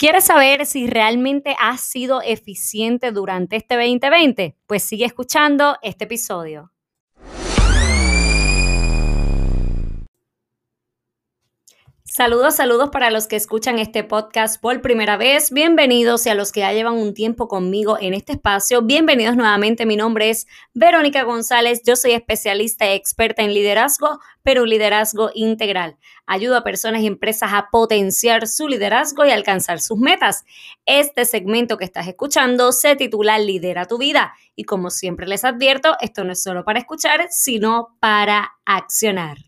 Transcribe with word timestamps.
¿Quieres 0.00 0.26
saber 0.26 0.64
si 0.64 0.86
realmente 0.86 1.56
has 1.58 1.80
sido 1.80 2.22
eficiente 2.22 3.10
durante 3.10 3.56
este 3.56 3.74
2020? 3.74 4.56
Pues 4.68 4.84
sigue 4.84 5.04
escuchando 5.04 5.76
este 5.82 6.04
episodio. 6.04 6.70
Saludos, 12.10 12.56
saludos 12.56 12.88
para 12.88 13.10
los 13.10 13.26
que 13.28 13.36
escuchan 13.36 13.78
este 13.78 14.02
podcast 14.02 14.58
por 14.62 14.80
primera 14.80 15.18
vez. 15.18 15.52
Bienvenidos 15.52 16.24
y 16.24 16.30
a 16.30 16.34
los 16.34 16.52
que 16.52 16.60
ya 16.60 16.72
llevan 16.72 16.94
un 16.94 17.12
tiempo 17.12 17.48
conmigo 17.48 17.98
en 18.00 18.14
este 18.14 18.32
espacio. 18.32 18.80
Bienvenidos 18.80 19.36
nuevamente. 19.36 19.84
Mi 19.84 19.94
nombre 19.94 20.30
es 20.30 20.46
Verónica 20.72 21.24
González. 21.24 21.82
Yo 21.84 21.96
soy 21.96 22.12
especialista 22.12 22.86
y 22.86 22.94
experta 22.94 23.42
en 23.42 23.52
liderazgo, 23.52 24.20
pero 24.42 24.62
un 24.62 24.70
liderazgo 24.70 25.30
integral. 25.34 25.98
Ayudo 26.26 26.56
a 26.56 26.64
personas 26.64 27.02
y 27.02 27.06
empresas 27.06 27.50
a 27.52 27.68
potenciar 27.70 28.48
su 28.48 28.68
liderazgo 28.68 29.26
y 29.26 29.30
alcanzar 29.30 29.78
sus 29.78 29.98
metas. 29.98 30.46
Este 30.86 31.26
segmento 31.26 31.76
que 31.76 31.84
estás 31.84 32.08
escuchando 32.08 32.72
se 32.72 32.96
titula 32.96 33.38
Lidera 33.38 33.84
tu 33.84 33.98
vida. 33.98 34.32
Y 34.56 34.64
como 34.64 34.88
siempre 34.88 35.26
les 35.26 35.44
advierto, 35.44 35.94
esto 36.00 36.24
no 36.24 36.32
es 36.32 36.42
solo 36.42 36.64
para 36.64 36.78
escuchar, 36.78 37.26
sino 37.30 37.98
para 38.00 38.54
accionar. 38.64 39.47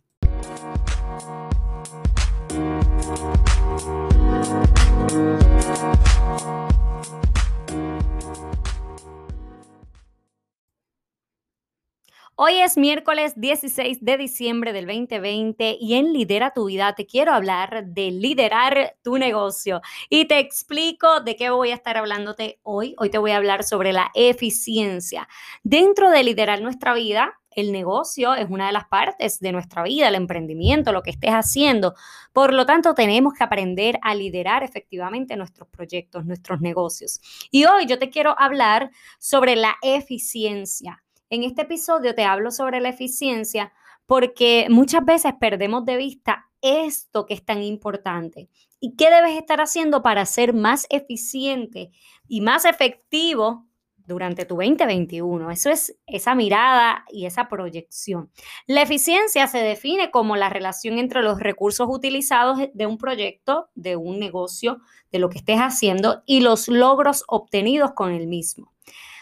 Hoy 12.43 12.55
es 12.55 12.79
miércoles 12.79 13.35
16 13.37 14.03
de 14.03 14.17
diciembre 14.17 14.73
del 14.73 14.87
2020 14.87 15.77
y 15.79 15.93
en 15.97 16.15
Lidera 16.15 16.55
tu 16.55 16.69
vida 16.69 16.95
te 16.95 17.05
quiero 17.05 17.35
hablar 17.35 17.85
de 17.85 18.11
liderar 18.13 18.97
tu 19.03 19.19
negocio 19.19 19.83
y 20.09 20.25
te 20.25 20.39
explico 20.39 21.21
de 21.21 21.37
qué 21.37 21.51
voy 21.51 21.71
a 21.71 21.75
estar 21.75 21.99
hablándote 21.99 22.59
hoy. 22.63 22.95
Hoy 22.97 23.11
te 23.11 23.19
voy 23.19 23.33
a 23.33 23.37
hablar 23.37 23.63
sobre 23.63 23.93
la 23.93 24.11
eficiencia. 24.15 25.29
Dentro 25.65 26.11
de 26.11 26.25
liderar 26.25 26.63
nuestra 26.63 26.95
vida, 26.95 27.39
el 27.51 27.73
negocio 27.73 28.33
es 28.33 28.49
una 28.49 28.69
de 28.69 28.73
las 28.73 28.87
partes 28.87 29.39
de 29.41 29.53
nuestra 29.53 29.83
vida, 29.83 30.09
el 30.09 30.15
emprendimiento, 30.15 30.93
lo 30.93 31.03
que 31.03 31.11
estés 31.11 31.33
haciendo. 31.33 31.95
Por 32.33 32.55
lo 32.55 32.65
tanto, 32.65 32.95
tenemos 32.95 33.35
que 33.35 33.45
aprender 33.45 33.99
a 34.01 34.15
liderar 34.15 34.63
efectivamente 34.63 35.37
nuestros 35.37 35.69
proyectos, 35.69 36.25
nuestros 36.25 36.63
negocios. 36.63 37.21
Y 37.51 37.67
hoy 37.67 37.85
yo 37.85 37.99
te 37.99 38.09
quiero 38.09 38.35
hablar 38.39 38.93
sobre 39.19 39.57
la 39.57 39.77
eficiencia. 39.83 41.03
En 41.33 41.45
este 41.45 41.63
episodio 41.63 42.13
te 42.17 42.25
hablo 42.25 42.51
sobre 42.51 42.81
la 42.81 42.89
eficiencia 42.89 43.73
porque 44.05 44.67
muchas 44.69 45.05
veces 45.05 45.33
perdemos 45.39 45.85
de 45.85 45.97
vista 45.97 46.51
esto 46.61 47.25
que 47.25 47.35
es 47.35 47.45
tan 47.45 47.63
importante. 47.63 48.49
¿Y 48.81 48.97
qué 48.97 49.11
debes 49.11 49.39
estar 49.39 49.61
haciendo 49.61 50.03
para 50.03 50.27
ser 50.27 50.53
más 50.55 50.89
eficiente 50.91 51.93
y 52.27 52.41
más 52.41 52.65
efectivo 52.65 53.69
durante 53.97 54.45
tu 54.45 54.57
2021? 54.57 55.53
Eso 55.53 55.71
es 55.71 55.97
esa 56.09 56.35
mirada 56.35 57.05
y 57.09 57.27
esa 57.27 57.49
proyección. 57.49 58.33
La 58.67 58.83
eficiencia 58.83 59.47
se 59.47 59.59
define 59.59 60.11
como 60.11 60.35
la 60.35 60.49
relación 60.49 60.99
entre 60.99 61.23
los 61.23 61.39
recursos 61.39 61.87
utilizados 61.89 62.59
de 62.75 62.87
un 62.87 62.99
proyecto, 62.99 63.69
de 63.77 63.95
un 63.95 64.19
negocio, 64.19 64.81
de 65.13 65.21
lo 65.21 65.31
que 65.31 65.39
estés 65.39 65.59
haciendo 65.59 66.25
y 66.27 66.41
los 66.41 66.67
logros 66.67 67.23
obtenidos 67.29 67.93
con 67.93 68.11
el 68.11 68.27
mismo. 68.27 68.75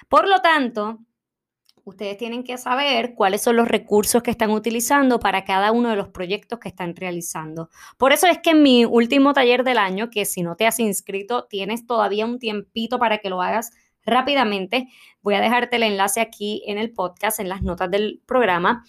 Por 0.09 0.27
lo 0.27 0.41
tanto, 0.41 1.01
ustedes 1.89 2.17
tienen 2.17 2.45
que 2.45 2.59
saber 2.59 3.15
cuáles 3.15 3.43
son 3.43 3.57
los 3.57 3.67
recursos 3.67 4.23
que 4.23 4.31
están 4.31 4.51
utilizando 4.51 5.19
para 5.19 5.45
cada 5.45 5.73
uno 5.73 5.91
de 5.91 5.97
los 5.97 6.09
proyectos 6.09 6.59
que 6.59 6.69
están 6.69 6.95
realizando. 6.95 7.71
Por 7.97 8.13
eso 8.13 8.27
es 8.27 8.39
que 8.39 8.51
en 8.51 8.63
mi 8.63 8.85
último 8.85 9.33
taller 9.33 9.65
del 9.65 9.79
año, 9.79 10.11
que 10.11 10.25
si 10.25 10.43
no 10.43 10.57
te 10.57 10.67
has 10.67 10.79
inscrito, 10.81 11.47
tienes 11.49 11.87
todavía 11.87 12.27
un 12.27 12.39
tiempito 12.39 12.99
para 12.99 13.19
que 13.19 13.31
lo 13.31 13.43
hagas 13.43 13.71
rápidamente. 14.09 14.89
Voy 15.23 15.35
a 15.35 15.41
dejarte 15.41 15.77
el 15.77 15.83
enlace 15.83 16.21
aquí 16.21 16.63
en 16.67 16.79
el 16.79 16.93
podcast, 16.93 17.41
en 17.41 17.49
las 17.49 17.63
notas 17.63 17.91
del 17.91 18.21
programa. 18.25 18.85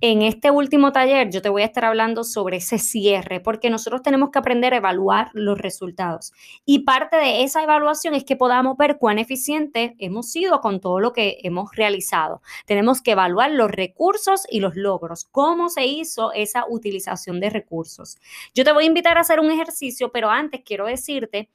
En 0.00 0.22
este 0.22 0.50
último 0.50 0.92
taller 0.92 1.30
yo 1.30 1.42
te 1.42 1.48
voy 1.48 1.62
a 1.62 1.64
estar 1.64 1.84
hablando 1.84 2.24
sobre 2.24 2.58
ese 2.58 2.78
cierre, 2.78 3.40
porque 3.40 3.70
nosotros 3.70 4.02
tenemos 4.02 4.30
que 4.30 4.38
aprender 4.38 4.74
a 4.74 4.76
evaluar 4.76 5.30
los 5.32 5.58
resultados. 5.58 6.32
Y 6.64 6.80
parte 6.80 7.16
de 7.16 7.42
esa 7.42 7.62
evaluación 7.62 8.14
es 8.14 8.24
que 8.24 8.36
podamos 8.36 8.76
ver 8.76 8.98
cuán 8.98 9.18
eficiente 9.18 9.96
hemos 9.98 10.30
sido 10.30 10.60
con 10.60 10.80
todo 10.80 11.00
lo 11.00 11.12
que 11.12 11.38
hemos 11.42 11.74
realizado. 11.74 12.42
Tenemos 12.66 13.00
que 13.00 13.12
evaluar 13.12 13.50
los 13.50 13.70
recursos 13.70 14.46
y 14.50 14.60
los 14.60 14.76
logros, 14.76 15.24
cómo 15.24 15.68
se 15.68 15.86
hizo 15.86 16.32
esa 16.32 16.64
utilización 16.68 17.40
de 17.40 17.50
recursos. 17.50 18.18
Yo 18.54 18.64
te 18.64 18.72
voy 18.72 18.84
a 18.84 18.88
invitar 18.88 19.16
a 19.16 19.22
hacer 19.22 19.40
un 19.40 19.50
ejercicio, 19.50 20.12
pero 20.12 20.30
antes 20.30 20.62
quiero 20.64 20.86
decirte, 20.86 21.48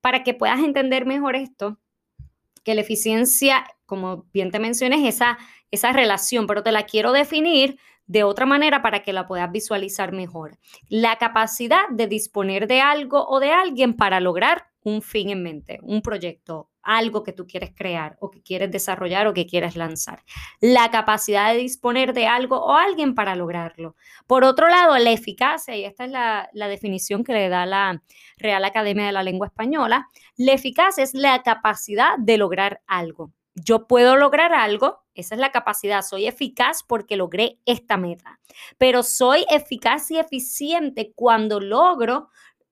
para 0.00 0.22
que 0.22 0.34
puedas 0.34 0.60
entender 0.60 1.06
mejor 1.06 1.36
esto, 1.36 1.78
que 2.68 2.74
la 2.74 2.82
eficiencia, 2.82 3.64
como 3.86 4.26
bien 4.30 4.50
te 4.50 4.58
mencioné, 4.58 4.96
es 4.96 5.14
esa, 5.14 5.38
esa 5.70 5.90
relación, 5.90 6.46
pero 6.46 6.62
te 6.62 6.70
la 6.70 6.82
quiero 6.82 7.12
definir 7.12 7.78
de 8.06 8.24
otra 8.24 8.44
manera 8.44 8.82
para 8.82 9.02
que 9.02 9.14
la 9.14 9.26
puedas 9.26 9.50
visualizar 9.50 10.12
mejor. 10.12 10.58
La 10.90 11.16
capacidad 11.16 11.88
de 11.88 12.06
disponer 12.06 12.66
de 12.68 12.82
algo 12.82 13.26
o 13.26 13.40
de 13.40 13.52
alguien 13.52 13.94
para 13.94 14.20
lograr 14.20 14.66
un 14.82 15.00
fin 15.00 15.30
en 15.30 15.42
mente, 15.42 15.78
un 15.80 16.02
proyecto, 16.02 16.68
algo 16.88 17.22
que 17.22 17.34
tú 17.34 17.46
quieres 17.46 17.72
crear 17.76 18.16
o 18.18 18.30
que 18.30 18.42
quieres 18.42 18.70
desarrollar 18.70 19.26
o 19.26 19.34
que 19.34 19.46
quieres 19.46 19.76
lanzar. 19.76 20.24
La 20.60 20.90
capacidad 20.90 21.52
de 21.52 21.58
disponer 21.58 22.14
de 22.14 22.26
algo 22.26 22.56
o 22.56 22.72
alguien 22.72 23.14
para 23.14 23.36
lograrlo. 23.36 23.94
Por 24.26 24.42
otro 24.42 24.68
lado, 24.68 24.96
la 24.96 25.10
eficacia, 25.10 25.76
y 25.76 25.84
esta 25.84 26.06
es 26.06 26.10
la, 26.10 26.48
la 26.54 26.66
definición 26.66 27.24
que 27.24 27.34
le 27.34 27.50
da 27.50 27.66
la 27.66 28.02
Real 28.38 28.64
Academia 28.64 29.04
de 29.04 29.12
la 29.12 29.22
Lengua 29.22 29.48
Española, 29.48 30.08
la 30.36 30.52
eficacia 30.52 31.04
es 31.04 31.12
la 31.12 31.42
capacidad 31.42 32.16
de 32.18 32.38
lograr 32.38 32.80
algo. 32.86 33.32
Yo 33.54 33.86
puedo 33.86 34.16
lograr 34.16 34.54
algo, 34.54 35.04
esa 35.14 35.34
es 35.34 35.40
la 35.40 35.52
capacidad, 35.52 36.02
soy 36.02 36.26
eficaz 36.26 36.82
porque 36.82 37.16
logré 37.16 37.58
esta 37.66 37.96
meta, 37.96 38.40
pero 38.78 39.02
soy 39.02 39.44
eficaz 39.50 40.10
y 40.10 40.18
eficiente 40.18 41.12
cuando 41.14 41.60
logro, 41.60 42.28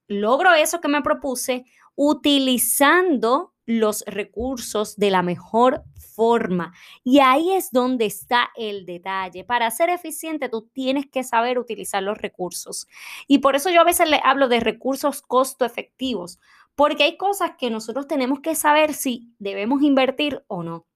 logro 0.06 0.54
eso 0.54 0.80
que 0.80 0.88
me 0.88 1.02
propuse 1.02 1.64
utilizando 1.96 3.55
los 3.66 4.04
recursos 4.06 4.96
de 4.96 5.10
la 5.10 5.22
mejor 5.22 5.84
forma. 6.14 6.72
Y 7.04 7.18
ahí 7.18 7.52
es 7.52 7.70
donde 7.72 8.06
está 8.06 8.50
el 8.56 8.86
detalle. 8.86 9.44
Para 9.44 9.70
ser 9.70 9.90
eficiente, 9.90 10.48
tú 10.48 10.70
tienes 10.72 11.06
que 11.06 11.24
saber 11.24 11.58
utilizar 11.58 12.02
los 12.02 12.16
recursos. 12.16 12.86
Y 13.26 13.38
por 13.38 13.56
eso 13.56 13.68
yo 13.68 13.80
a 13.80 13.84
veces 13.84 14.08
le 14.08 14.20
hablo 14.24 14.48
de 14.48 14.60
recursos 14.60 15.20
costo 15.20 15.64
efectivos, 15.64 16.38
porque 16.74 17.04
hay 17.04 17.16
cosas 17.16 17.52
que 17.58 17.70
nosotros 17.70 18.06
tenemos 18.06 18.40
que 18.40 18.54
saber 18.54 18.94
si 18.94 19.32
debemos 19.38 19.82
invertir 19.82 20.42
o 20.46 20.62
no. 20.62 20.86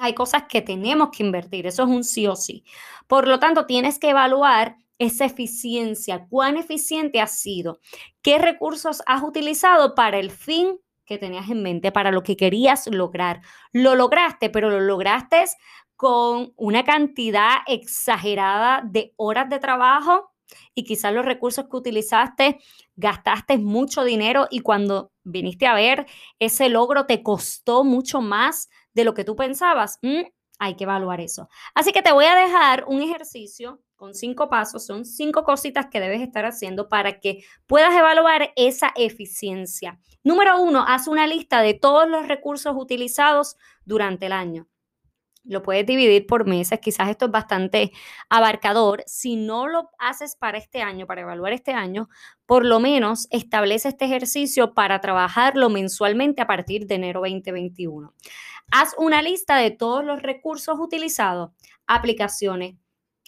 Hay 0.00 0.14
cosas 0.14 0.44
que 0.48 0.60
tenemos 0.60 1.10
que 1.16 1.22
invertir, 1.22 1.66
eso 1.66 1.84
es 1.84 1.88
un 1.88 2.02
sí 2.02 2.26
o 2.26 2.34
sí. 2.34 2.64
Por 3.06 3.28
lo 3.28 3.38
tanto, 3.38 3.64
tienes 3.66 3.98
que 3.98 4.10
evaluar 4.10 4.76
esa 4.98 5.24
eficiencia, 5.24 6.26
cuán 6.28 6.56
eficiente 6.56 7.20
has 7.20 7.38
sido, 7.38 7.80
qué 8.22 8.38
recursos 8.38 9.02
has 9.06 9.22
utilizado 9.22 9.94
para 9.94 10.18
el 10.18 10.30
fin 10.30 10.78
que 11.04 11.18
tenías 11.18 11.50
en 11.50 11.62
mente, 11.62 11.92
para 11.92 12.10
lo 12.10 12.22
que 12.22 12.36
querías 12.36 12.86
lograr. 12.86 13.42
Lo 13.72 13.94
lograste, 13.94 14.50
pero 14.50 14.70
lo 14.70 14.80
lograste 14.80 15.44
con 15.96 16.52
una 16.56 16.84
cantidad 16.84 17.58
exagerada 17.66 18.82
de 18.84 19.12
horas 19.16 19.48
de 19.48 19.58
trabajo 19.58 20.30
y 20.74 20.84
quizás 20.84 21.12
los 21.12 21.24
recursos 21.24 21.66
que 21.70 21.76
utilizaste 21.76 22.58
gastaste 22.96 23.58
mucho 23.58 24.04
dinero 24.04 24.46
y 24.50 24.60
cuando 24.60 25.12
viniste 25.22 25.66
a 25.66 25.74
ver 25.74 26.06
ese 26.38 26.68
logro 26.68 27.06
te 27.06 27.22
costó 27.22 27.84
mucho 27.84 28.20
más 28.20 28.68
de 28.92 29.04
lo 29.04 29.14
que 29.14 29.24
tú 29.24 29.36
pensabas. 29.36 29.98
Mm, 30.02 30.22
hay 30.58 30.76
que 30.76 30.84
evaluar 30.84 31.20
eso. 31.20 31.48
Así 31.74 31.92
que 31.92 32.02
te 32.02 32.12
voy 32.12 32.26
a 32.26 32.34
dejar 32.34 32.84
un 32.86 33.02
ejercicio 33.02 33.80
con 34.04 34.12
cinco 34.14 34.50
pasos, 34.50 34.84
son 34.84 35.06
cinco 35.06 35.44
cositas 35.44 35.86
que 35.86 35.98
debes 35.98 36.20
estar 36.20 36.44
haciendo 36.44 36.90
para 36.90 37.20
que 37.20 37.42
puedas 37.66 37.94
evaluar 37.94 38.52
esa 38.54 38.92
eficiencia. 38.96 39.98
Número 40.22 40.60
uno, 40.60 40.84
haz 40.86 41.08
una 41.08 41.26
lista 41.26 41.62
de 41.62 41.72
todos 41.72 42.06
los 42.06 42.28
recursos 42.28 42.74
utilizados 42.76 43.56
durante 43.86 44.26
el 44.26 44.32
año. 44.32 44.68
Lo 45.42 45.62
puedes 45.62 45.86
dividir 45.86 46.26
por 46.26 46.46
meses, 46.46 46.80
quizás 46.80 47.08
esto 47.08 47.24
es 47.24 47.30
bastante 47.30 47.92
abarcador. 48.28 49.02
Si 49.06 49.36
no 49.36 49.68
lo 49.68 49.88
haces 49.98 50.36
para 50.36 50.58
este 50.58 50.82
año, 50.82 51.06
para 51.06 51.22
evaluar 51.22 51.54
este 51.54 51.72
año, 51.72 52.10
por 52.44 52.66
lo 52.66 52.80
menos 52.80 53.26
establece 53.30 53.88
este 53.88 54.04
ejercicio 54.04 54.74
para 54.74 55.00
trabajarlo 55.00 55.70
mensualmente 55.70 56.42
a 56.42 56.46
partir 56.46 56.86
de 56.86 56.96
enero 56.96 57.20
2021. 57.20 58.12
Haz 58.70 58.94
una 58.98 59.22
lista 59.22 59.56
de 59.56 59.70
todos 59.70 60.04
los 60.04 60.20
recursos 60.20 60.78
utilizados, 60.78 61.52
aplicaciones, 61.86 62.76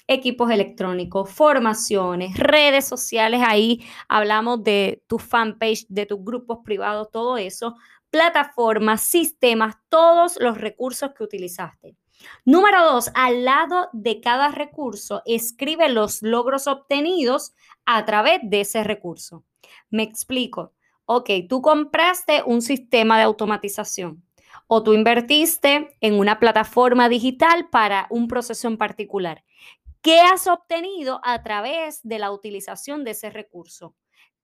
equipos 0.07 0.51
electrónicos, 0.51 1.31
formaciones, 1.31 2.39
redes 2.39 2.87
sociales, 2.87 3.43
ahí 3.45 3.85
hablamos 4.09 4.63
de 4.63 5.03
tu 5.07 5.19
fanpage, 5.19 5.87
de 5.89 6.07
tus 6.07 6.25
grupos 6.25 6.59
privados, 6.65 7.11
todo 7.11 7.37
eso, 7.39 7.75
plataformas, 8.11 9.03
sistemas, 9.03 9.77
todos 9.89 10.39
los 10.41 10.59
recursos 10.59 11.11
que 11.17 11.25
utilizaste. 11.25 11.97
Número 12.45 12.83
dos, 12.85 13.11
al 13.15 13.45
lado 13.45 13.89
de 13.93 14.21
cada 14.21 14.49
recurso, 14.49 15.23
escribe 15.27 15.89
los 15.89 16.23
logros 16.23 16.67
obtenidos 16.67 17.55
a 17.85 18.05
través 18.05 18.41
de 18.43 18.63
ese 18.63 18.85
recurso. 18.85 19.45
Me 19.91 20.03
explico. 20.03 20.73
Ok, 21.05 21.31
tú 21.49 21.63
compraste 21.63 22.43
un 22.45 22.63
sistema 22.63 23.17
de 23.17 23.25
automatización 23.25 24.25
o 24.67 24.83
tú 24.83 24.93
invertiste 24.93 25.97
en 26.01 26.15
una 26.15 26.41
plataforma 26.41 27.09
digital 27.09 27.69
para 27.71 28.07
un 28.11 28.27
proceso 28.27 28.67
en 28.67 28.77
particular. 28.77 29.45
¿Qué 30.07 30.21
has 30.21 30.47
obtenido 30.47 31.21
a 31.25 31.43
través 31.43 31.99
de 32.05 32.21
la 32.21 32.31
utilización 32.31 33.03
de 33.03 33.11
ese 33.11 33.29
recurso? 33.29 33.97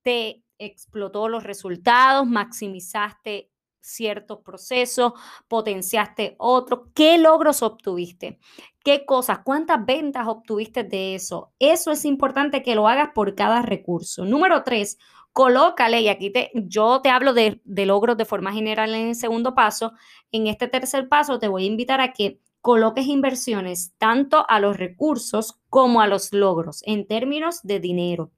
¿Te 0.03 0.43
explotó 0.59 1.29
los 1.29 1.45
resultados? 1.45 2.27
¿Maximizaste 2.27 3.49
ciertos 3.81 4.41
procesos? 4.41 5.13
¿Potenciaste 5.47 6.35
otros? 6.39 6.89
¿Qué 6.97 7.17
logros 7.17 7.63
obtuviste? 7.63 8.41
¿Qué 8.83 9.07
cosas? 9.07 9.43
¿Cuántas 9.45 9.87
ventas 9.87 10.27
obtuviste 10.27 10.83
de 10.83 11.15
eso? 11.15 11.53
Eso 11.61 11.93
es 11.93 12.05
importante 12.07 12.65
que 12.65 12.75
lo 12.75 12.89
hagas 12.89 13.11
por 13.15 13.37
cada 13.37 13.63
recurso. 13.63 14.25
Número 14.25 14.65
tres, 14.65 14.99
colócale, 15.33 16.01
y 16.01 16.09
aquí 16.09 16.31
te, 16.31 16.51
yo 16.55 17.03
te 17.03 17.11
hablo 17.11 17.35
de, 17.35 17.61
de 17.63 17.87
logros 17.87 18.17
de 18.17 18.25
forma 18.25 18.53
general 18.53 18.97
en 18.97 19.11
el 19.11 19.15
segundo 19.15 19.55
paso, 19.55 19.93
en 20.33 20.49
este 20.49 20.67
tercer 20.67 21.09
paso 21.09 21.39
te 21.39 21.47
voy 21.47 21.63
a 21.63 21.69
invitar 21.69 22.01
a 22.01 22.13
que 22.13 22.41
coloques 22.63 23.07
inversiones 23.07 23.93
tanto 23.99 24.47
a 24.49 24.61
los 24.61 24.77
recursos 24.79 25.59
como 25.69 26.01
a 26.01 26.07
los 26.07 26.33
logros 26.33 26.83
en 26.87 27.07
términos 27.07 27.61
de 27.63 27.81
dinero. 27.81 28.31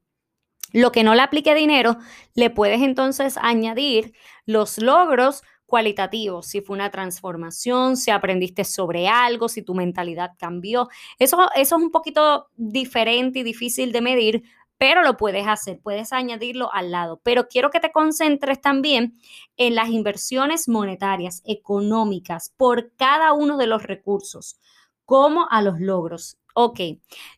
Lo 0.73 0.91
que 0.91 1.05
no 1.05 1.15
le 1.15 1.21
aplique 1.21 1.55
dinero, 1.55 1.99
le 2.35 2.51
puedes 2.51 2.83
entonces 2.83 3.39
añadir 3.41 4.13
los 4.45 4.79
logros 4.79 5.43
cualitativos, 5.67 6.47
si 6.47 6.63
fue 6.63 6.75
una 6.75 6.91
transformación, 6.91 7.97
si 7.97 8.11
aprendiste 8.11 8.65
sobre 8.65 9.09
algo, 9.09 9.49
si 9.49 9.63
tu 9.63 9.75
mentalidad 9.75 10.33
cambió. 10.39 10.89
Eso, 11.19 11.39
eso 11.55 11.77
es 11.77 11.83
un 11.83 11.91
poquito 11.91 12.49
diferente 12.57 13.41
y 13.41 13.43
difícil 13.43 13.93
de 13.93 14.01
medir, 14.01 14.43
pero 14.79 15.03
lo 15.03 15.17
puedes 15.17 15.47
hacer, 15.47 15.81
puedes 15.81 16.13
añadirlo 16.13 16.73
al 16.73 16.91
lado. 16.91 17.21
Pero 17.23 17.49
quiero 17.49 17.71
que 17.71 17.81
te 17.81 17.93
concentres 17.93 18.61
también 18.61 19.19
en 19.57 19.75
las 19.75 19.89
inversiones 19.89 20.69
monetarias, 20.69 21.43
económicas, 21.45 22.53
por 22.57 22.95
cada 22.97 23.33
uno 23.33 23.57
de 23.57 23.67
los 23.67 23.85
recursos, 23.85 24.59
como 25.05 25.47
a 25.51 25.63
los 25.63 25.81
logros. 25.81 26.39
Ok, 26.55 26.81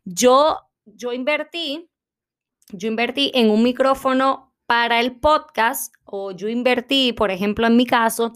yo, 0.04 0.58
yo 0.84 1.12
invertí, 1.12 1.88
yo 2.70 2.88
invertí 2.88 3.30
en 3.34 3.50
un 3.50 3.62
micrófono 3.62 4.54
para 4.66 5.00
el 5.00 5.18
podcast 5.18 5.94
o 6.04 6.32
yo 6.32 6.48
invertí, 6.48 7.12
por 7.12 7.30
ejemplo, 7.30 7.66
en 7.66 7.76
mi 7.76 7.86
caso, 7.86 8.32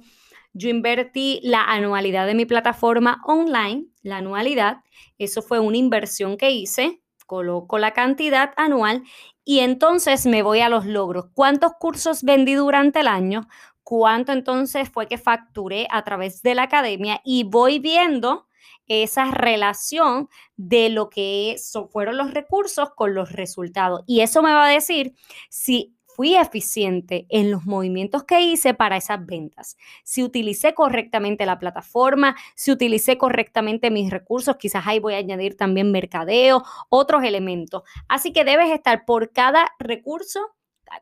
yo 0.53 0.69
invertí 0.69 1.41
la 1.43 1.65
anualidad 1.65 2.27
de 2.27 2.35
mi 2.35 2.45
plataforma 2.45 3.23
online, 3.27 3.87
la 4.03 4.19
anualidad, 4.19 4.79
eso 5.19 5.43
fue 5.43 5.61
una 5.61 5.77
inversión 5.77 6.37
que 6.37 6.51
hice 6.51 7.01
coloco 7.31 7.79
la 7.79 7.93
cantidad 7.93 8.53
anual 8.57 9.05
y 9.45 9.61
entonces 9.61 10.27
me 10.27 10.43
voy 10.43 10.63
a 10.63 10.69
los 10.69 10.85
logros. 10.85 11.27
¿Cuántos 11.33 11.75
cursos 11.79 12.25
vendí 12.25 12.55
durante 12.55 12.99
el 12.99 13.07
año? 13.07 13.47
¿Cuánto 13.85 14.33
entonces 14.33 14.89
fue 14.89 15.07
que 15.07 15.17
facturé 15.17 15.87
a 15.93 16.03
través 16.03 16.43
de 16.43 16.57
la 16.57 16.65
academia? 16.65 17.21
Y 17.25 17.45
voy 17.45 17.79
viendo 17.79 18.49
esa 18.89 19.31
relación 19.31 20.29
de 20.57 20.89
lo 20.89 21.09
que 21.09 21.55
fueron 21.93 22.17
los 22.17 22.35
recursos 22.35 22.91
con 22.97 23.15
los 23.15 23.31
resultados. 23.31 24.03
Y 24.09 24.23
eso 24.23 24.43
me 24.43 24.53
va 24.53 24.67
a 24.67 24.71
decir 24.71 25.15
si 25.51 25.95
fui 26.15 26.37
eficiente 26.37 27.27
en 27.29 27.51
los 27.51 27.67
movimientos 27.67 28.25
que 28.25 28.41
hice 28.41 28.75
para 28.75 28.97
esas 28.97 29.25
ventas, 29.25 29.77
si 30.05 30.23
utilicé 30.23 30.75
correctamente 30.75 31.47
la 31.47 31.59
plataforma, 31.59 32.37
si 32.55 32.71
utilicé 32.71 33.19
correctamente 33.19 33.91
mis 33.91 34.11
recursos, 34.11 34.57
quizás 34.57 34.87
ahí 34.87 34.99
voy 34.99 35.15
a 35.15 35.19
añadir 35.19 35.57
también 35.57 35.93
mercadeo, 35.93 36.63
otros 36.89 37.25
elementos. 37.25 37.83
Así 38.09 38.33
que 38.33 38.45
debes 38.45 38.71
estar 38.71 39.05
por 39.05 39.33
cada 39.33 39.71
recurso 39.79 40.41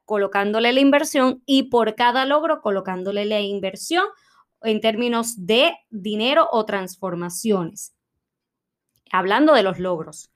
colocándole 0.04 0.72
la 0.72 0.80
inversión 0.80 1.42
y 1.46 1.64
por 1.64 1.94
cada 1.94 2.24
logro 2.24 2.60
colocándole 2.60 3.24
la 3.24 3.40
inversión 3.40 4.04
en 4.62 4.80
términos 4.80 5.46
de 5.46 5.76
dinero 5.90 6.48
o 6.50 6.64
transformaciones. 6.66 7.94
Hablando 9.10 9.54
de 9.54 9.62
los 9.62 9.78
logros. 9.78 10.30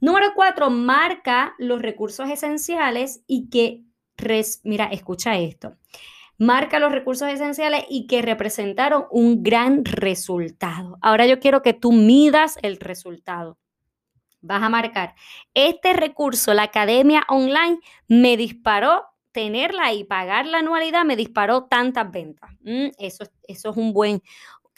Número 0.00 0.32
cuatro, 0.34 0.70
marca 0.70 1.54
los 1.58 1.80
recursos 1.80 2.28
esenciales 2.28 3.22
y 3.26 3.48
que 3.48 3.87
mira, 4.64 4.86
escucha 4.86 5.36
esto. 5.36 5.76
Marca 6.38 6.78
los 6.78 6.92
recursos 6.92 7.28
esenciales 7.28 7.84
y 7.88 8.06
que 8.06 8.22
representaron 8.22 9.06
un 9.10 9.42
gran 9.42 9.84
resultado. 9.84 10.96
Ahora 11.02 11.26
yo 11.26 11.40
quiero 11.40 11.62
que 11.62 11.74
tú 11.74 11.92
midas 11.92 12.58
el 12.62 12.78
resultado. 12.78 13.58
Vas 14.40 14.62
a 14.62 14.68
marcar, 14.68 15.16
este 15.52 15.94
recurso, 15.94 16.54
la 16.54 16.62
academia 16.64 17.24
online, 17.28 17.80
me 18.06 18.36
disparó 18.36 19.04
tenerla 19.32 19.92
y 19.92 20.04
pagar 20.04 20.46
la 20.46 20.58
anualidad, 20.58 21.04
me 21.04 21.16
disparó 21.16 21.64
tantas 21.64 22.10
ventas. 22.10 22.50
Mm, 22.60 22.88
eso 22.98 23.24
es 23.46 23.64
un 23.64 23.92
buen, 23.92 24.22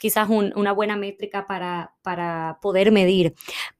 quizás 0.01 0.27
una 0.29 0.71
buena 0.71 0.97
métrica 0.97 1.45
para, 1.45 1.93
para 2.01 2.57
poder 2.59 2.91
medir. 2.91 3.35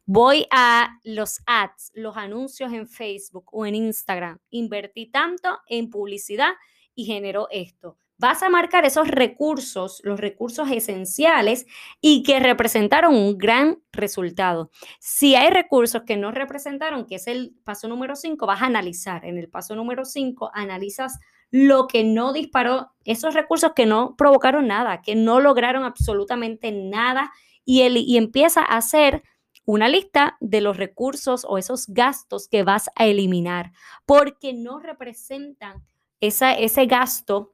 Voy 0.05 0.45
a 0.51 0.99
los 1.03 1.39
ads, 1.47 1.91
los 1.95 2.15
anuncios 2.15 2.71
en 2.73 2.87
Facebook 2.87 3.45
o 3.51 3.65
en 3.65 3.73
Instagram. 3.73 4.37
Invertí 4.51 5.07
tanto 5.07 5.57
en 5.65 5.89
publicidad 5.89 6.51
y 6.93 7.05
generó 7.05 7.47
esto. 7.49 7.97
Vas 8.19 8.43
a 8.43 8.49
marcar 8.49 8.85
esos 8.85 9.07
recursos, 9.07 9.99
los 10.03 10.19
recursos 10.19 10.69
esenciales 10.69 11.65
y 12.01 12.21
que 12.21 12.39
representaron 12.39 13.15
un 13.15 13.39
gran 13.39 13.81
resultado. 13.91 14.69
Si 14.99 15.33
hay 15.33 15.49
recursos 15.49 16.03
que 16.05 16.17
no 16.17 16.29
representaron, 16.29 17.07
que 17.07 17.15
es 17.15 17.25
el 17.25 17.55
paso 17.63 17.87
número 17.87 18.15
5, 18.15 18.45
vas 18.45 18.61
a 18.61 18.67
analizar. 18.67 19.25
En 19.25 19.39
el 19.39 19.49
paso 19.49 19.75
número 19.75 20.05
5 20.05 20.51
analizas 20.53 21.17
lo 21.51 21.87
que 21.87 22.03
no 22.05 22.31
disparó, 22.31 22.91
esos 23.03 23.33
recursos 23.33 23.73
que 23.75 23.85
no 23.85 24.15
provocaron 24.15 24.67
nada, 24.67 25.01
que 25.01 25.15
no 25.15 25.41
lograron 25.41 25.83
absolutamente 25.83 26.71
nada 26.71 27.31
y, 27.65 27.81
el, 27.81 27.97
y 27.97 28.17
empieza 28.17 28.61
a 28.61 28.77
hacer 28.77 29.23
una 29.65 29.89
lista 29.89 30.37
de 30.39 30.61
los 30.61 30.77
recursos 30.77 31.45
o 31.47 31.57
esos 31.57 31.87
gastos 31.87 32.47
que 32.47 32.63
vas 32.63 32.89
a 32.95 33.05
eliminar 33.05 33.73
porque 34.05 34.53
no 34.53 34.79
representan 34.79 35.85
esa, 36.19 36.53
ese 36.53 36.85
gasto, 36.85 37.53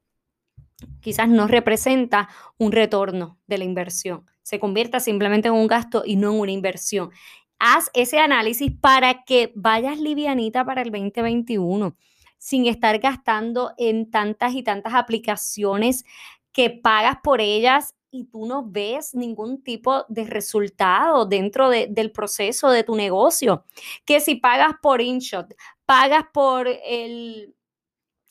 quizás 1.02 1.28
no 1.28 1.48
representa 1.48 2.30
un 2.58 2.72
retorno 2.72 3.40
de 3.48 3.58
la 3.58 3.64
inversión, 3.64 4.26
se 4.44 4.60
convierta 4.60 5.00
simplemente 5.00 5.48
en 5.48 5.56
un 5.56 5.68
gasto 5.68 6.04
y 6.06 6.16
no 6.18 6.32
en 6.34 6.40
una 6.40 6.52
inversión. 6.52 7.12
Haz 7.60 7.90
ese 7.96 8.20
análisis 8.20 8.72
para 8.80 9.24
que 9.24 9.52
vayas 9.56 10.00
livianita 10.00 10.64
para 10.64 10.84
el 10.84 10.92
2021 10.92 11.96
sin 12.38 12.66
estar 12.68 13.00
gastando 13.00 13.74
en 13.78 14.10
tantas 14.10 14.54
y 14.54 14.64
tantas 14.64 14.94
aplicaciones 14.94 16.06
que 16.52 16.70
pagas 16.70 17.18
por 17.24 17.42
ellas 17.42 17.96
y 18.10 18.26
tú 18.26 18.46
no 18.46 18.64
ves 18.66 19.14
ningún 19.14 19.62
tipo 19.64 20.06
de 20.08 20.26
resultado 20.26 21.26
dentro 21.26 21.70
del 21.70 22.12
proceso 22.12 22.70
de 22.70 22.84
tu 22.84 22.96
negocio. 22.96 23.66
Que 24.06 24.20
si 24.20 24.36
pagas 24.36 24.74
por 24.82 25.02
InShot, 25.02 25.54
pagas 25.86 26.26
por 26.34 26.68
el, 26.68 27.54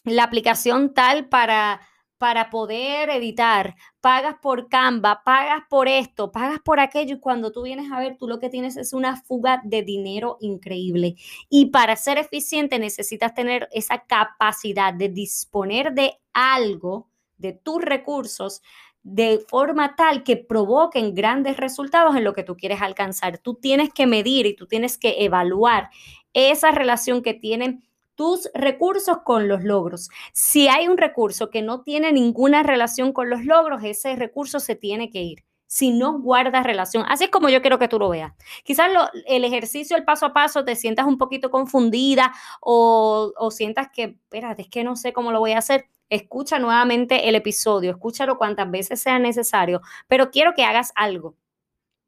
la 0.05 0.25
aplicación 0.25 0.95
tal 0.95 1.29
para 1.29 1.81
para 2.19 2.51
poder 2.51 3.11
editar, 3.11 3.75
pagas 4.01 4.37
por 4.41 4.69
Canva, 4.69 5.23
pagas 5.25 5.63
por 5.69 5.89
esto, 5.89 6.33
pagas 6.33 6.61
por 6.61 6.81
aquello 6.81 7.17
y 7.17 7.21
cuando 7.21 7.53
tú 7.53 7.63
vienes 7.63 7.91
a 7.93 7.99
ver, 7.99 8.17
tú 8.17 8.27
lo 8.27 8.39
que 8.39 8.49
tienes 8.49 8.77
es 8.77 8.93
una 8.93 9.17
fuga 9.23 9.61
de 9.65 9.83
dinero 9.83 10.39
increíble. 10.41 11.17
Y 11.49 11.67
para 11.67 11.97
ser 11.97 12.19
eficiente 12.19 12.79
necesitas 12.79 13.35
tener 13.35 13.69
esa 13.73 14.05
capacidad 14.07 14.95
de 14.95 15.09
disponer 15.09 15.93
de 15.93 16.19
algo, 16.33 17.09
de 17.37 17.53
tus 17.53 17.83
recursos, 17.83 18.63
de 19.03 19.45
forma 19.47 19.95
tal 19.95 20.25
que 20.25 20.37
provoquen 20.37 21.15
grandes 21.15 21.59
resultados 21.59 22.17
en 22.17 22.25
lo 22.25 22.33
que 22.33 22.43
tú 22.43 22.57
quieres 22.57 22.83
alcanzar. 22.83 23.39
Tú 23.39 23.55
tienes 23.55 23.93
que 23.93 24.07
medir 24.07 24.47
y 24.47 24.57
tú 24.57 24.67
tienes 24.67 24.99
que 24.99 25.25
evaluar 25.25 25.91
esa 26.33 26.73
relación 26.73 27.23
que 27.23 27.33
tienen 27.33 27.87
tus 28.17 28.51
recursos 28.55 29.19
con 29.25 29.47
los 29.47 29.63
logros. 29.63 30.09
Si 30.33 30.69
hay 30.69 30.89
un 30.89 30.99
recurso 30.99 31.51
que 31.51 31.63
no 31.63 31.83
tiene 31.83 32.13
ninguna 32.13 32.63
relación 32.63 33.13
con 33.13 33.31
los 33.31 33.45
logros, 33.45 33.85
ese 33.85 34.17
recurso 34.17 34.59
se 34.59 34.75
tiene 34.75 35.11
que 35.11 35.23
ir. 35.23 35.45
Si 35.69 35.91
no 35.91 36.21
guarda 36.21 36.63
relación, 36.63 37.05
así 37.09 37.25
es 37.25 37.31
como 37.31 37.49
yo 37.49 37.61
quiero 37.61 37.79
que 37.79 37.89
tú 37.89 37.99
lo 37.99 38.09
veas. 38.09 38.33
Quizás 38.65 38.89
el 39.27 39.45
ejercicio, 39.45 39.97
el 39.97 40.05
paso 40.05 40.27
a 40.27 40.33
paso, 40.33 40.65
te 40.65 40.77
sientas 40.77 41.07
un 41.07 41.19
poquito 41.19 41.51
confundida 41.51 42.33
o, 42.61 43.33
o 43.37 43.51
sientas 43.51 43.89
que, 43.93 44.03
espérate, 44.03 44.63
es 44.63 44.69
que 44.69 44.85
no 44.85 44.97
sé 44.97 45.13
cómo 45.13 45.33
lo 45.33 45.41
voy 45.41 45.53
a 45.53 45.59
hacer. 45.59 45.87
Escucha 46.09 46.61
nuevamente 46.61 47.29
el 47.29 47.35
episodio, 47.35 47.91
escúchalo 47.91 48.39
cuantas 48.39 48.71
veces 48.71 49.03
sea 49.03 49.19
necesario, 49.19 49.81
pero 50.07 50.31
quiero 50.31 50.55
que 50.55 50.65
hagas 50.65 50.93
algo 50.95 51.35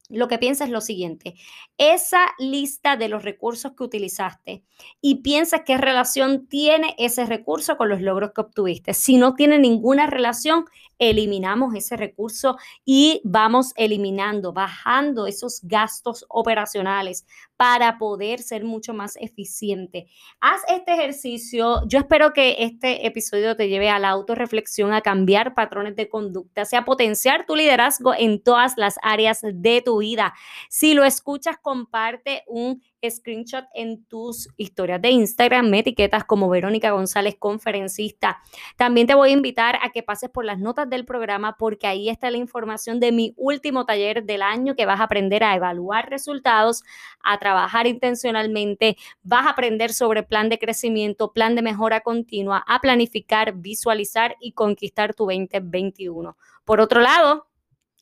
lo 0.09 0.29
que 0.29 0.39
piensa 0.39 0.65
es 0.65 0.71
lo 0.71 0.81
siguiente, 0.81 1.35
esa 1.77 2.27
lista 2.39 2.97
de 2.97 3.09
los 3.09 3.23
recursos 3.23 3.73
que 3.77 3.85
utilizaste 3.85 4.65
y 5.01 5.17
piensas 5.17 5.63
qué 5.67 5.77
relación 5.77 6.47
tiene 6.47 6.95
ese 6.99 7.27
recurso 7.27 7.77
con 7.77 7.89
los 7.89 8.01
logros 8.01 8.33
que 8.35 8.41
obtuviste. 8.41 8.95
Si 8.95 9.17
no 9.17 9.35
tiene 9.35 9.59
ninguna 9.59 10.07
relación, 10.07 10.65
eliminamos 10.99 11.75
ese 11.75 11.97
recurso 11.97 12.57
y 12.85 13.21
vamos 13.25 13.73
eliminando, 13.77 14.53
bajando 14.53 15.27
esos 15.27 15.61
gastos 15.63 16.25
operacionales 16.29 17.27
para 17.57 17.99
poder 17.99 18.41
ser 18.41 18.65
mucho 18.65 18.95
más 18.95 19.17
eficiente. 19.17 20.07
Haz 20.41 20.63
este 20.69 20.95
ejercicio. 20.95 21.83
Yo 21.89 21.99
espero 21.99 22.33
que 22.33 22.57
este 22.61 23.07
episodio 23.07 23.57
te 23.57 23.69
lleve 23.69 23.91
a 23.91 23.99
la 23.99 24.11
autorreflexión, 24.11 24.93
a 24.93 25.01
cambiar 25.01 25.55
patrones 25.55 25.97
de 25.97 26.09
conducta, 26.09 26.65
sea 26.65 26.85
potenciar 26.85 27.47
tu 27.47 27.57
liderazgo 27.57 28.15
en 28.15 28.43
todas 28.43 28.75
las 28.77 28.97
áreas 29.03 29.41
de 29.43 29.83
tu 29.85 29.99
vida. 29.99 30.35
Si 30.69 30.95
lo 30.95 31.05
escuchas, 31.05 31.57
comparte 31.61 32.45
un 32.47 32.83
screenshot 33.09 33.65
en 33.75 34.05
tus 34.05 34.49
historias 34.57 35.01
de 35.01 35.11
Instagram, 35.11 35.69
me 35.69 35.81
etiquetas 35.81 36.25
como 36.25 36.49
Verónica 36.49 36.91
González, 36.91 37.37
conferencista. 37.39 38.41
También 38.77 39.07
te 39.07 39.15
voy 39.15 39.31
a 39.31 39.33
invitar 39.33 39.79
a 39.83 39.91
que 39.91 40.03
pases 40.03 40.31
por 40.31 40.45
las 40.45 40.59
notas 40.59 40.89
del 40.89 41.05
programa 41.05 41.57
porque 41.59 41.87
ahí 41.87 42.09
está 42.09 42.31
la 42.31 42.37
información 42.37 43.01
de 43.01 43.13
mi 43.13 43.35
último 43.37 43.85
taller 43.87 44.25
del 44.25 44.43
año 44.43 44.75
que 44.75 44.87
vas 44.87 45.01
a 45.01 45.05
aprender 45.05 45.45
a 45.45 45.55
evaluar 45.55 46.11
resultados, 46.11 46.83
a 47.23 47.39
trabajar 47.39 47.87
intencionalmente, 47.87 48.97
vas 49.23 49.47
a 49.47 49.51
aprender 49.51 49.93
sobre 49.93 50.23
plan 50.23 50.49
de 50.49 50.59
crecimiento, 50.59 51.33
plan 51.33 51.55
de 51.55 51.63
mejora 51.63 52.01
continua, 52.01 52.65
a 52.67 52.81
planificar, 52.81 53.55
visualizar 53.55 54.37
y 54.41 54.53
conquistar 54.53 55.15
tu 55.15 55.25
2021. 55.25 56.37
Por 56.65 56.81
otro 56.81 57.01
lado, 57.01 57.49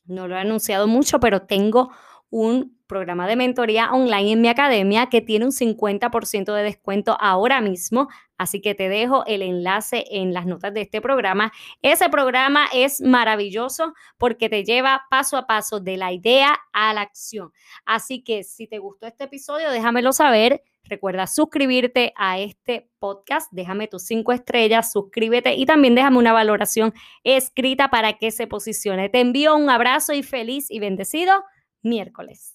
no 0.05 0.27
lo 0.27 0.35
he 0.35 0.39
anunciado 0.39 0.87
mucho, 0.87 1.19
pero 1.19 1.41
tengo 1.43 1.91
un 2.29 2.77
programa 2.87 3.27
de 3.27 3.35
mentoría 3.35 3.91
online 3.91 4.31
en 4.31 4.41
mi 4.41 4.47
academia 4.47 5.07
que 5.07 5.21
tiene 5.21 5.45
un 5.45 5.51
50% 5.51 6.53
de 6.53 6.63
descuento 6.63 7.17
ahora 7.19 7.61
mismo. 7.61 8.07
Así 8.37 8.61
que 8.61 8.75
te 8.75 8.87
dejo 8.87 9.25
el 9.25 9.41
enlace 9.41 10.05
en 10.09 10.33
las 10.33 10.45
notas 10.45 10.73
de 10.73 10.81
este 10.81 11.01
programa. 11.01 11.51
Ese 11.81 12.09
programa 12.09 12.67
es 12.73 13.01
maravilloso 13.01 13.93
porque 14.17 14.47
te 14.49 14.63
lleva 14.63 15.05
paso 15.09 15.37
a 15.37 15.47
paso 15.47 15.79
de 15.79 15.97
la 15.97 16.11
idea 16.11 16.57
a 16.71 16.93
la 16.93 17.01
acción. 17.01 17.51
Así 17.85 18.23
que 18.23 18.43
si 18.43 18.67
te 18.67 18.79
gustó 18.79 19.07
este 19.07 19.25
episodio, 19.25 19.71
déjamelo 19.71 20.13
saber. 20.13 20.63
Recuerda 20.83 21.27
suscribirte 21.27 22.13
a 22.15 22.39
este 22.39 22.89
podcast, 22.99 23.51
déjame 23.51 23.89
tus 23.89 24.03
cinco 24.03 24.31
estrellas, 24.31 24.93
suscríbete 24.93 25.53
y 25.55 25.65
también 25.65 25.95
déjame 25.95 26.17
una 26.17 26.31
valoración 26.31 26.93
escrita 27.25 27.89
para 27.89 28.13
que 28.13 28.31
se 28.31 28.47
posicione. 28.47 29.09
Te 29.09 29.19
envío 29.19 29.57
un 29.57 29.69
abrazo 29.69 30.13
y 30.13 30.23
feliz 30.23 30.71
y 30.71 30.79
bendecido 30.79 31.43
miércoles. 31.87 32.53